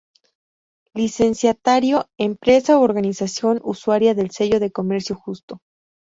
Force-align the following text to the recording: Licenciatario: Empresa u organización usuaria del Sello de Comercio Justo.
Licenciatario: 0.95 2.09
Empresa 2.17 2.79
u 2.79 2.81
organización 2.81 3.61
usuaria 3.63 4.15
del 4.15 4.31
Sello 4.31 4.59
de 4.59 4.71
Comercio 4.71 5.15
Justo. 5.15 5.61